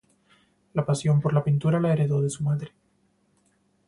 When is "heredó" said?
1.93-2.23